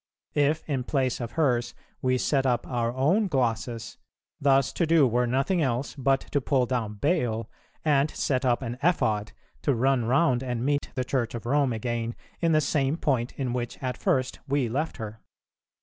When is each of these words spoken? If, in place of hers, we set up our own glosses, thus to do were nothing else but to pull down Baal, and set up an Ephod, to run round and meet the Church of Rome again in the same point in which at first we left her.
If, 0.33 0.67
in 0.67 0.83
place 0.83 1.21
of 1.21 1.33
hers, 1.33 1.75
we 2.01 2.17
set 2.17 2.43
up 2.47 2.65
our 2.65 2.91
own 2.91 3.27
glosses, 3.27 3.99
thus 4.39 4.73
to 4.73 4.87
do 4.87 5.05
were 5.05 5.27
nothing 5.27 5.61
else 5.61 5.93
but 5.93 6.21
to 6.31 6.41
pull 6.41 6.65
down 6.65 6.95
Baal, 6.95 7.51
and 7.85 8.09
set 8.09 8.43
up 8.43 8.63
an 8.63 8.79
Ephod, 8.81 9.31
to 9.61 9.75
run 9.75 10.05
round 10.05 10.41
and 10.41 10.65
meet 10.65 10.89
the 10.95 11.03
Church 11.03 11.35
of 11.35 11.45
Rome 11.45 11.71
again 11.71 12.15
in 12.39 12.51
the 12.51 12.61
same 12.61 12.97
point 12.97 13.33
in 13.33 13.53
which 13.53 13.77
at 13.83 13.95
first 13.95 14.39
we 14.47 14.67
left 14.67 14.97
her. 14.97 15.21